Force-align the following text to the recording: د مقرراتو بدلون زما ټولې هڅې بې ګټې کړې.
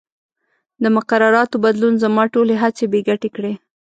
د 0.83 0.85
مقرراتو 0.97 1.55
بدلون 1.65 1.93
زما 2.03 2.23
ټولې 2.33 2.55
هڅې 2.63 2.85
بې 2.91 2.99
ګټې 3.09 3.29
کړې. 3.35 3.53